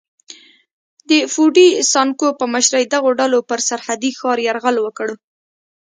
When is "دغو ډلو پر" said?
2.93-3.59